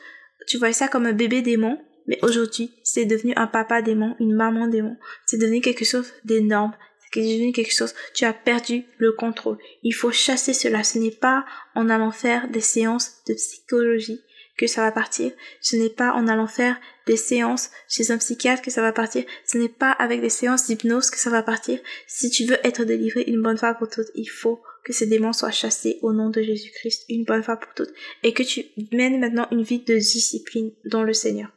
Tu 0.49 0.59
vois 0.59 0.73
ça 0.73 0.89
comme 0.89 1.07
un 1.07 1.13
bébé 1.13 1.43
démon, 1.43 1.79
mais 2.09 2.19
aujourd'hui, 2.23 2.73
c'est 2.83 3.05
devenu 3.05 3.33
un 3.37 3.47
papa 3.47 3.83
démon, 3.83 4.17
une 4.19 4.35
maman 4.35 4.67
démon. 4.67 4.97
C'est 5.27 5.39
devenu 5.39 5.61
quelque 5.61 5.85
chose 5.85 6.13
d'énorme. 6.25 6.73
C'est 7.13 7.21
devenu 7.21 7.53
quelque 7.53 7.75
chose, 7.75 7.95
tu 8.15 8.25
as 8.25 8.33
perdu 8.33 8.85
le 8.99 9.13
contrôle. 9.13 9.59
Il 9.83 9.93
faut 9.93 10.13
chasser 10.13 10.53
cela. 10.53 10.85
Ce 10.85 10.99
n'est 10.99 11.11
pas 11.11 11.45
en 11.75 11.89
allant 11.89 12.13
faire 12.13 12.49
des 12.49 12.61
séances 12.61 13.23
de 13.27 13.35
psychologie 13.35 14.21
que 14.61 14.67
ça 14.67 14.83
va 14.83 14.93
partir. 14.93 15.33
Ce 15.63 15.75
n'est 15.75 15.89
pas 15.89 16.13
en 16.13 16.29
allant 16.29 16.47
faire 16.47 16.79
des 17.07 17.17
séances 17.17 17.71
chez 17.89 18.11
un 18.11 18.19
psychiatre 18.19 18.61
que 18.61 18.71
ça 18.71 18.83
va 18.83 18.93
partir. 18.93 19.25
Ce 19.47 19.57
n'est 19.57 19.71
pas 19.71 19.91
avec 19.91 20.21
des 20.21 20.29
séances 20.29 20.67
d'hypnose 20.67 21.09
que 21.09 21.19
ça 21.19 21.31
va 21.31 21.43
partir. 21.43 21.79
Si 22.07 22.29
tu 22.29 22.45
veux 22.45 22.59
être 22.63 22.85
délivré 22.85 23.23
une 23.27 23.41
bonne 23.41 23.57
fois 23.57 23.73
pour 23.73 23.89
toutes, 23.89 24.11
il 24.15 24.27
faut 24.27 24.61
que 24.85 24.93
ces 24.93 25.07
démons 25.07 25.33
soient 25.33 25.51
chassés 25.51 25.99
au 26.03 26.13
nom 26.13 26.29
de 26.29 26.43
Jésus-Christ 26.43 27.07
une 27.09 27.25
bonne 27.25 27.43
fois 27.43 27.57
pour 27.57 27.73
toutes 27.73 27.93
et 28.23 28.35
que 28.35 28.43
tu 28.43 28.67
mènes 28.93 29.19
maintenant 29.19 29.49
une 29.51 29.63
vie 29.63 29.81
de 29.81 29.95
discipline 29.95 30.73
dans 30.85 31.05
le 31.05 31.15
Seigneur. 31.15 31.49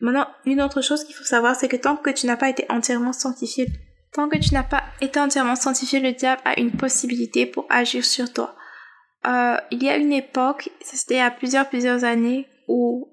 Maintenant, 0.00 0.28
une 0.46 0.62
autre 0.62 0.80
chose 0.80 1.04
qu'il 1.04 1.14
faut 1.14 1.24
savoir, 1.24 1.54
c'est 1.54 1.68
que 1.68 1.76
tant 1.76 1.96
que 1.96 2.08
tu 2.08 2.26
n'as 2.26 2.38
pas 2.38 2.48
été 2.48 2.64
entièrement 2.70 3.12
sanctifié, 3.12 3.68
tant 4.12 4.30
que 4.30 4.38
tu 4.38 4.54
n'as 4.54 4.62
pas 4.62 4.84
été 5.02 5.20
entièrement 5.20 5.56
sanctifié, 5.56 6.00
le 6.00 6.12
diable 6.12 6.40
a 6.46 6.58
une 6.58 6.72
possibilité 6.72 7.44
pour 7.44 7.66
agir 7.68 8.02
sur 8.02 8.32
toi. 8.32 8.56
Euh, 9.26 9.56
il 9.70 9.82
y 9.82 9.88
a 9.88 9.96
une 9.96 10.12
époque, 10.12 10.70
c'était 10.82 11.14
il 11.14 11.18
y 11.18 11.20
a 11.20 11.30
plusieurs, 11.30 11.68
plusieurs 11.68 12.04
années, 12.04 12.46
où 12.68 13.08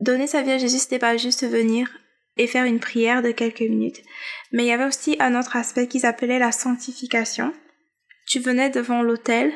donner 0.00 0.26
sa 0.26 0.42
vie 0.42 0.52
à 0.52 0.58
Jésus, 0.58 0.78
c'était 0.78 0.98
pas 0.98 1.16
juste 1.16 1.46
venir 1.46 1.88
et 2.36 2.46
faire 2.46 2.64
une 2.64 2.80
prière 2.80 3.22
de 3.22 3.30
quelques 3.30 3.60
minutes. 3.60 4.02
Mais 4.52 4.64
il 4.64 4.68
y 4.68 4.72
avait 4.72 4.84
aussi 4.84 5.16
un 5.20 5.38
autre 5.38 5.56
aspect 5.56 5.86
qu'ils 5.86 6.06
appelaient 6.06 6.38
la 6.38 6.52
sanctification. 6.52 7.52
Tu 8.26 8.40
venais 8.40 8.70
devant 8.70 9.02
l'autel, 9.02 9.52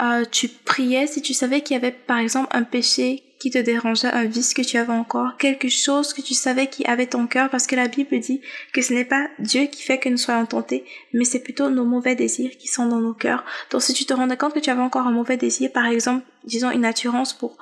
euh, 0.00 0.24
tu 0.30 0.48
priais 0.48 1.06
si 1.06 1.22
tu 1.22 1.34
savais 1.34 1.60
qu'il 1.60 1.74
y 1.74 1.78
avait 1.78 1.92
par 1.92 2.18
exemple 2.18 2.48
un 2.50 2.64
péché 2.64 3.33
qui 3.38 3.50
te 3.50 3.58
dérangeait, 3.58 4.08
un 4.08 4.24
vice 4.24 4.54
que 4.54 4.62
tu 4.62 4.76
avais 4.76 4.92
encore, 4.92 5.36
quelque 5.36 5.68
chose 5.68 6.12
que 6.12 6.22
tu 6.22 6.34
savais 6.34 6.68
qui 6.68 6.84
avait 6.86 7.06
ton 7.06 7.26
cœur, 7.26 7.50
parce 7.50 7.66
que 7.66 7.76
la 7.76 7.88
Bible 7.88 8.18
dit 8.20 8.40
que 8.72 8.80
ce 8.80 8.92
n'est 8.92 9.04
pas 9.04 9.28
Dieu 9.38 9.66
qui 9.66 9.82
fait 9.82 9.98
que 9.98 10.08
nous 10.08 10.16
soyons 10.16 10.46
tentés, 10.46 10.84
mais 11.12 11.24
c'est 11.24 11.42
plutôt 11.42 11.68
nos 11.68 11.84
mauvais 11.84 12.14
désirs 12.14 12.56
qui 12.58 12.68
sont 12.68 12.86
dans 12.86 13.00
nos 13.00 13.14
cœurs. 13.14 13.44
Donc 13.70 13.82
si 13.82 13.92
tu 13.92 14.04
te 14.04 14.14
rendais 14.14 14.36
compte 14.36 14.54
que 14.54 14.60
tu 14.60 14.70
avais 14.70 14.80
encore 14.80 15.06
un 15.06 15.12
mauvais 15.12 15.36
désir, 15.36 15.72
par 15.72 15.86
exemple, 15.86 16.24
disons 16.44 16.70
une 16.70 16.84
attirance 16.84 17.32
pour 17.32 17.58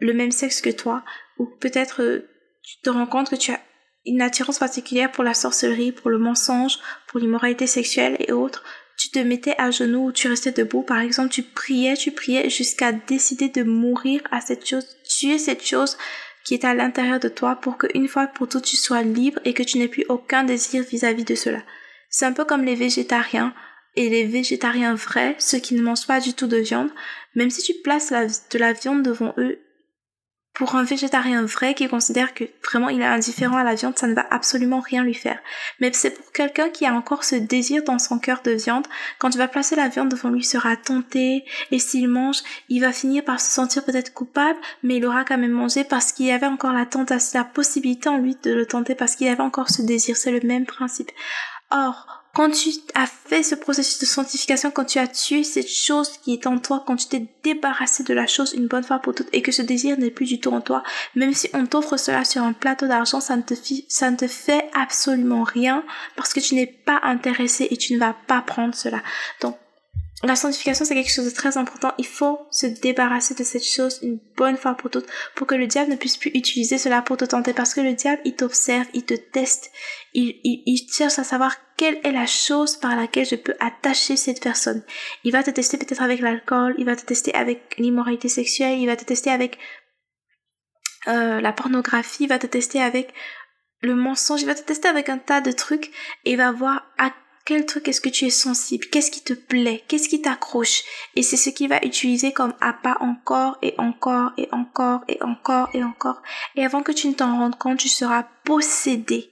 le 0.00 0.12
même 0.12 0.32
sexe 0.32 0.60
que 0.60 0.70
toi, 0.70 1.02
ou 1.38 1.46
peut-être 1.46 2.02
euh, 2.02 2.28
tu 2.62 2.80
te 2.82 2.90
rends 2.90 3.06
compte 3.06 3.30
que 3.30 3.36
tu 3.36 3.50
as 3.52 3.60
une 4.06 4.22
attirance 4.22 4.58
particulière 4.58 5.10
pour 5.10 5.24
la 5.24 5.34
sorcellerie, 5.34 5.92
pour 5.92 6.10
le 6.10 6.18
mensonge, 6.18 6.78
pour 7.06 7.20
l'immoralité 7.20 7.66
sexuelle 7.66 8.16
et 8.20 8.32
autres, 8.32 8.62
tu 8.96 9.10
te 9.10 9.18
mettais 9.18 9.54
à 9.58 9.70
genoux 9.70 10.06
ou 10.06 10.12
tu 10.12 10.28
restais 10.28 10.52
debout, 10.52 10.82
par 10.82 11.00
exemple, 11.00 11.30
tu 11.30 11.42
priais, 11.42 11.96
tu 11.96 12.12
priais 12.12 12.48
jusqu'à 12.48 12.92
décider 12.92 13.48
de 13.48 13.62
mourir 13.62 14.20
à 14.30 14.40
cette 14.40 14.66
chose, 14.66 14.86
tuer 15.18 15.38
cette 15.38 15.64
chose 15.64 15.96
qui 16.44 16.54
est 16.54 16.64
à 16.64 16.74
l'intérieur 16.74 17.20
de 17.20 17.28
toi 17.28 17.56
pour 17.56 17.78
qu'une 17.78 18.08
fois 18.08 18.26
pour 18.26 18.48
toutes 18.48 18.64
tu 18.64 18.76
sois 18.76 19.02
libre 19.02 19.40
et 19.44 19.54
que 19.54 19.62
tu 19.62 19.78
n'aies 19.78 19.88
plus 19.88 20.04
aucun 20.08 20.44
désir 20.44 20.82
vis-à-vis 20.82 21.24
de 21.24 21.34
cela. 21.34 21.62
C'est 22.10 22.26
un 22.26 22.32
peu 22.32 22.44
comme 22.44 22.64
les 22.64 22.74
végétariens 22.74 23.54
et 23.96 24.08
les 24.08 24.24
végétariens 24.24 24.94
vrais, 24.94 25.36
ceux 25.38 25.58
qui 25.58 25.74
ne 25.74 25.82
mangent 25.82 26.06
pas 26.06 26.20
du 26.20 26.34
tout 26.34 26.46
de 26.46 26.56
viande, 26.56 26.90
même 27.34 27.50
si 27.50 27.62
tu 27.62 27.74
places 27.82 28.12
de 28.50 28.58
la 28.58 28.72
viande 28.72 29.02
devant 29.02 29.34
eux, 29.38 29.58
pour 30.54 30.76
un 30.76 30.84
végétarien 30.84 31.44
vrai 31.44 31.74
qui 31.74 31.88
considère 31.88 32.32
que 32.32 32.44
vraiment 32.64 32.88
il 32.88 33.02
est 33.02 33.06
indifférent 33.06 33.56
à 33.56 33.64
la 33.64 33.74
viande, 33.74 33.98
ça 33.98 34.06
ne 34.06 34.14
va 34.14 34.24
absolument 34.30 34.80
rien 34.80 35.02
lui 35.02 35.14
faire. 35.14 35.38
Mais 35.80 35.92
c'est 35.92 36.10
pour 36.10 36.30
quelqu'un 36.32 36.70
qui 36.70 36.86
a 36.86 36.94
encore 36.94 37.24
ce 37.24 37.34
désir 37.34 37.82
dans 37.82 37.98
son 37.98 38.20
cœur 38.20 38.40
de 38.44 38.52
viande, 38.52 38.86
quand 39.18 39.30
tu 39.30 39.38
vas 39.38 39.48
placer 39.48 39.74
la 39.74 39.88
viande 39.88 40.10
devant 40.10 40.30
lui, 40.30 40.40
il 40.40 40.44
sera 40.44 40.76
tenté, 40.76 41.44
et 41.72 41.78
s'il 41.80 42.08
mange, 42.08 42.38
il 42.68 42.80
va 42.80 42.92
finir 42.92 43.24
par 43.24 43.40
se 43.40 43.52
sentir 43.52 43.84
peut-être 43.84 44.14
coupable, 44.14 44.58
mais 44.84 44.96
il 44.96 45.06
aura 45.06 45.24
quand 45.24 45.38
même 45.38 45.50
mangé 45.50 45.82
parce 45.82 46.12
qu'il 46.12 46.26
y 46.26 46.30
avait 46.30 46.46
encore 46.46 46.72
la 46.72 46.86
tentation, 46.86 47.38
la 47.38 47.44
possibilité 47.44 48.08
en 48.08 48.18
lui 48.18 48.36
de 48.42 48.52
le 48.52 48.66
tenter 48.66 48.94
parce 48.94 49.16
qu'il 49.16 49.28
avait 49.28 49.40
encore 49.40 49.70
ce 49.70 49.82
désir. 49.82 50.16
C'est 50.16 50.30
le 50.30 50.46
même 50.46 50.66
principe. 50.66 51.10
Or, 51.70 52.23
quand 52.34 52.50
tu 52.50 52.70
as 52.94 53.06
fait 53.06 53.42
ce 53.42 53.54
processus 53.54 54.00
de 54.00 54.06
sanctification, 54.06 54.70
quand 54.72 54.84
tu 54.84 54.98
as 54.98 55.06
tué 55.06 55.44
cette 55.44 55.68
chose 55.68 56.10
qui 56.18 56.32
est 56.32 56.46
en 56.46 56.58
toi, 56.58 56.82
quand 56.84 56.96
tu 56.96 57.06
t'es 57.06 57.26
débarrassé 57.44 58.02
de 58.02 58.12
la 58.12 58.26
chose 58.26 58.52
une 58.54 58.66
bonne 58.66 58.82
fois 58.82 58.98
pour 58.98 59.14
toutes 59.14 59.28
et 59.32 59.40
que 59.40 59.52
ce 59.52 59.62
désir 59.62 59.96
n'est 59.98 60.10
plus 60.10 60.26
du 60.26 60.40
tout 60.40 60.50
en 60.50 60.60
toi, 60.60 60.82
même 61.14 61.32
si 61.32 61.48
on 61.54 61.64
t'offre 61.64 61.96
cela 61.96 62.24
sur 62.24 62.42
un 62.42 62.52
plateau 62.52 62.88
d'argent, 62.88 63.20
ça 63.20 63.36
ne 63.36 64.16
te 64.16 64.26
fait 64.26 64.68
absolument 64.74 65.44
rien 65.44 65.84
parce 66.16 66.34
que 66.34 66.40
tu 66.40 66.56
n'es 66.56 66.66
pas 66.66 67.00
intéressé 67.04 67.68
et 67.70 67.76
tu 67.76 67.94
ne 67.94 68.00
vas 68.00 68.16
pas 68.26 68.42
prendre 68.42 68.74
cela. 68.74 69.00
La 70.24 70.36
sanctification, 70.36 70.84
c'est 70.84 70.94
quelque 70.94 71.10
chose 71.12 71.24
de 71.24 71.30
très 71.30 71.58
important. 71.58 71.92
Il 71.98 72.06
faut 72.06 72.46
se 72.50 72.66
débarrasser 72.66 73.34
de 73.34 73.44
cette 73.44 73.64
chose 73.64 73.98
une 74.02 74.18
bonne 74.36 74.56
fois 74.56 74.74
pour 74.74 74.90
toutes 74.90 75.06
pour 75.34 75.46
que 75.46 75.54
le 75.54 75.66
diable 75.66 75.90
ne 75.90 75.96
puisse 75.96 76.16
plus 76.16 76.30
utiliser 76.34 76.78
cela 76.78 77.02
pour 77.02 77.16
te 77.16 77.24
tenter 77.24 77.52
parce 77.52 77.74
que 77.74 77.80
le 77.80 77.94
diable, 77.94 78.22
il 78.24 78.34
t'observe, 78.34 78.86
il 78.94 79.04
te 79.04 79.14
teste, 79.14 79.70
il, 80.12 80.40
il, 80.44 80.62
il 80.66 80.88
cherche 80.90 81.18
à 81.18 81.24
savoir 81.24 81.56
quelle 81.76 81.98
est 82.04 82.12
la 82.12 82.26
chose 82.26 82.76
par 82.76 82.96
laquelle 82.96 83.26
je 83.26 83.34
peux 83.34 83.54
attacher 83.60 84.16
cette 84.16 84.42
personne. 84.42 84.82
Il 85.24 85.32
va 85.32 85.42
te 85.42 85.50
tester 85.50 85.78
peut-être 85.78 86.02
avec 86.02 86.20
l'alcool, 86.20 86.74
il 86.78 86.84
va 86.84 86.96
te 86.96 87.04
tester 87.04 87.34
avec 87.34 87.74
l'immoralité 87.78 88.28
sexuelle, 88.28 88.78
il 88.78 88.86
va 88.86 88.96
te 88.96 89.04
tester 89.04 89.30
avec 89.30 89.58
euh, 91.08 91.40
la 91.40 91.52
pornographie, 91.52 92.24
il 92.24 92.28
va 92.28 92.38
te 92.38 92.46
tester 92.46 92.80
avec 92.80 93.12
le 93.80 93.94
mensonge, 93.94 94.42
il 94.42 94.46
va 94.46 94.54
te 94.54 94.62
tester 94.62 94.88
avec 94.88 95.08
un 95.08 95.18
tas 95.18 95.40
de 95.40 95.52
trucs 95.52 95.86
et 96.24 96.32
il 96.32 96.36
va 96.36 96.52
voir 96.52 96.86
à 96.98 97.12
quel 97.44 97.66
truc 97.66 97.88
est-ce 97.88 98.00
que 98.00 98.08
tu 98.08 98.24
es 98.24 98.30
sensible, 98.30 98.86
qu'est-ce 98.86 99.10
qui 99.10 99.22
te 99.22 99.34
plaît, 99.34 99.84
qu'est-ce 99.88 100.08
qui 100.08 100.22
t'accroche? 100.22 100.82
Et 101.14 101.22
c'est 101.22 101.36
ce 101.36 101.50
qu'il 101.50 101.68
va 101.68 101.84
utiliser 101.84 102.32
comme 102.32 102.54
appât 102.60 102.96
encore 103.00 103.58
et 103.62 103.74
encore 103.78 104.32
et 104.38 104.48
encore 104.52 105.02
et 105.08 105.22
encore 105.22 105.68
et 105.74 105.84
encore. 105.84 106.22
Et 106.56 106.64
avant 106.64 106.82
que 106.82 106.92
tu 106.92 107.08
ne 107.08 107.14
t'en 107.14 107.36
rendes 107.36 107.58
compte, 107.58 107.78
tu 107.78 107.88
seras 107.88 108.26
possédé 108.44 109.30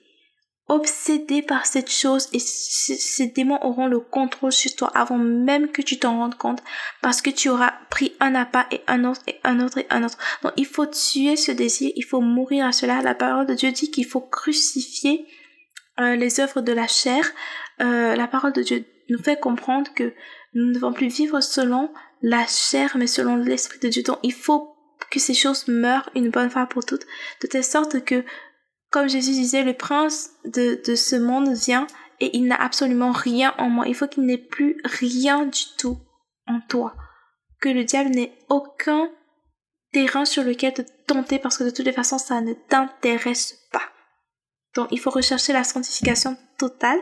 obsédé 0.69 1.43
par 1.43 1.67
cette 1.67 1.91
chose 1.91 2.29
et 2.33 2.39
ces 2.39 3.27
démons 3.27 3.59
auront 3.63 3.89
le 3.89 4.01
contrôle 4.01 4.53
sur 4.53 4.75
toi 4.75 4.91
avant 4.95 5.19
même 5.19 5.71
que 5.71 5.83
tu 5.83 5.99
t'en 5.99 6.19
rendes 6.19 6.37
compte 6.37 6.63
parce 7.03 7.21
que 7.21 7.31
tu 7.31 7.49
auras 7.49 7.75
pris 7.91 8.15
un 8.21 8.35
appât 8.35 8.67
et 8.71 8.81
un 8.87 9.05
autre 9.05 9.21
et 9.27 9.39
un 9.45 9.61
autre 9.61 9.79
et 9.79 9.87
un 9.91 10.03
autre. 10.05 10.19
Donc 10.43 10.53
il 10.57 10.67
faut 10.67 10.87
tuer 10.87 11.37
ce 11.37 11.53
désir, 11.53 11.91
il 11.97 12.05
faut 12.05 12.21
mourir 12.21 12.65
à 12.65 12.73
cela. 12.73 13.03
La 13.03 13.15
parole 13.15 13.47
de 13.47 13.55
Dieu 13.55 13.73
dit 13.73 13.91
qu'il 13.91 14.07
faut 14.07 14.21
crucifier 14.21 15.27
euh, 16.01 16.17
les 16.17 16.41
œuvres 16.41 16.63
de 16.63 16.73
la 16.73 16.87
chair. 16.87 17.23
Euh, 17.81 18.15
la 18.15 18.29
parole 18.29 18.53
de 18.53 18.63
Dieu 18.63 18.85
nous 19.09 19.19
fait 19.19 19.39
comprendre 19.39 19.93
que 19.95 20.13
nous 20.55 20.67
ne 20.67 20.75
devons 20.75 20.93
plus 20.93 21.09
vivre 21.09 21.41
selon 21.41 21.93
la 22.23 22.47
chair 22.47 22.97
mais 22.97 23.07
selon 23.07 23.37
l'esprit 23.37 23.79
de 23.79 23.89
Dieu. 23.89 24.03
Donc 24.03 24.19
il 24.23 24.33
faut 24.33 24.77
que 25.11 25.19
ces 25.19 25.35
choses 25.35 25.69
meurent 25.69 26.11
une 26.15 26.31
bonne 26.31 26.51
fois 26.51 26.67
pour 26.67 26.85
toutes, 26.85 27.07
de 27.43 27.47
telle 27.47 27.65
sorte 27.65 28.05
que 28.05 28.25
comme 28.91 29.09
Jésus 29.09 29.33
disait, 29.33 29.65
le 29.65 29.73
prince 29.73 30.33
de, 30.45 30.81
de 30.87 30.95
ce 30.95 31.17
monde 31.17 31.55
vient 31.55 31.87
et 32.21 32.37
il 32.37 32.47
n'a 32.47 32.61
absolument 32.61 33.11
rien 33.11 33.55
en 33.59 33.69
moi. 33.69 33.89
Il 33.89 33.95
faut 33.95 34.07
qu'il 34.07 34.25
n'ait 34.25 34.37
plus 34.37 34.77
rien 34.85 35.47
du 35.47 35.63
tout 35.79 35.99
en 36.47 36.61
toi. 36.61 36.95
Que 37.61 37.71
le 37.71 37.85
diable 37.85 38.11
n'ait 38.11 38.33
aucun 38.49 39.11
terrain 39.93 40.25
sur 40.25 40.45
lequel 40.45 40.75
te 40.75 40.83
tenter 41.07 41.39
parce 41.39 41.59
que 41.59 41.65
de 41.65 41.71
toutes 41.71 41.87
les 41.87 41.93
façons, 41.93 42.19
ça 42.19 42.41
ne 42.41 42.53
t'intéresse 42.53 43.59
pas. 43.73 43.83
Donc, 44.75 44.89
il 44.91 45.01
faut 45.01 45.11
rechercher 45.11 45.53
la 45.53 45.65
sanctification 45.65 46.37
totale. 46.59 47.01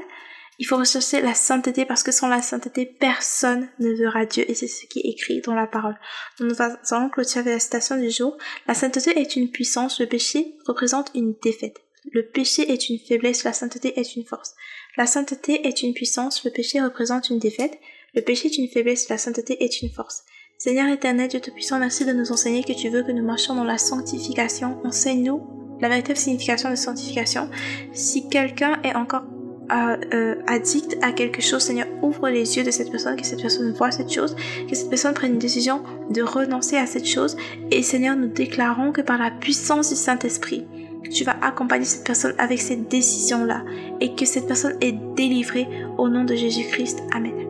Il 0.60 0.66
faut 0.66 0.76
rechercher 0.76 1.22
la 1.22 1.32
sainteté 1.32 1.86
parce 1.86 2.02
que 2.02 2.12
sans 2.12 2.28
la 2.28 2.42
sainteté, 2.42 2.84
personne 2.84 3.70
ne 3.78 3.92
verra 3.94 4.26
Dieu 4.26 4.44
et 4.46 4.52
c'est 4.52 4.68
ce 4.68 4.84
qui 4.84 4.98
est 4.98 5.08
écrit 5.08 5.40
dans 5.40 5.54
la 5.54 5.66
parole. 5.66 5.98
Nous 6.38 6.54
allons 6.60 7.08
clôturer 7.08 7.50
la 7.50 7.58
citation 7.58 7.96
du 7.96 8.10
jour. 8.10 8.36
La 8.68 8.74
sainteté 8.74 9.18
est 9.18 9.36
une 9.36 9.50
puissance, 9.50 9.98
le 10.00 10.06
péché 10.06 10.54
représente 10.66 11.12
une 11.14 11.34
défaite. 11.42 11.78
Le 12.12 12.26
péché 12.26 12.70
est 12.70 12.90
une 12.90 12.98
faiblesse, 12.98 13.42
la 13.44 13.54
sainteté 13.54 13.98
est 13.98 14.16
une 14.16 14.26
force. 14.26 14.54
La 14.98 15.06
sainteté 15.06 15.66
est 15.66 15.82
une 15.82 15.94
puissance, 15.94 16.44
le 16.44 16.50
péché 16.50 16.78
représente 16.82 17.30
une 17.30 17.38
défaite. 17.38 17.78
Le 18.14 18.20
péché 18.20 18.48
est 18.48 18.58
une 18.58 18.68
faiblesse, 18.68 19.08
la 19.08 19.16
sainteté 19.16 19.64
est 19.64 19.80
une 19.80 19.90
force. 19.90 20.24
Seigneur 20.58 20.88
éternel, 20.88 21.28
Dieu 21.28 21.40
Tout-Puissant, 21.40 21.78
merci 21.78 22.04
de 22.04 22.12
nous 22.12 22.32
enseigner 22.32 22.62
que 22.64 22.78
tu 22.78 22.90
veux 22.90 23.02
que 23.02 23.12
nous 23.12 23.24
marchions 23.24 23.54
dans 23.54 23.64
la 23.64 23.78
sanctification. 23.78 24.78
Enseigne-nous 24.84 25.78
la 25.80 25.88
véritable 25.88 26.18
signification 26.18 26.68
de 26.68 26.74
sanctification. 26.74 27.48
Si 27.94 28.28
quelqu'un 28.28 28.78
est 28.82 28.94
encore 28.94 29.24
euh, 29.72 30.34
addict 30.46 30.96
à 31.02 31.12
quelque 31.12 31.42
chose, 31.42 31.62
Seigneur, 31.62 31.86
ouvre 32.02 32.28
les 32.28 32.56
yeux 32.56 32.64
de 32.64 32.70
cette 32.70 32.90
personne, 32.90 33.16
que 33.16 33.26
cette 33.26 33.40
personne 33.40 33.72
voit 33.72 33.90
cette 33.90 34.12
chose, 34.12 34.36
que 34.68 34.74
cette 34.74 34.90
personne 34.90 35.14
prenne 35.14 35.32
une 35.32 35.38
décision 35.38 35.82
de 36.10 36.22
renoncer 36.22 36.76
à 36.76 36.86
cette 36.86 37.06
chose. 37.06 37.36
Et 37.70 37.82
Seigneur, 37.82 38.16
nous 38.16 38.28
déclarons 38.28 38.92
que 38.92 39.00
par 39.00 39.18
la 39.18 39.30
puissance 39.30 39.90
du 39.90 39.96
Saint-Esprit, 39.96 40.66
tu 41.10 41.24
vas 41.24 41.36
accompagner 41.42 41.84
cette 41.84 42.04
personne 42.04 42.34
avec 42.38 42.60
cette 42.60 42.88
décision-là 42.88 43.64
et 44.00 44.14
que 44.14 44.24
cette 44.24 44.46
personne 44.46 44.76
est 44.80 44.94
délivrée 45.16 45.66
au 45.98 46.08
nom 46.08 46.24
de 46.24 46.34
Jésus-Christ. 46.34 47.02
Amen. 47.12 47.49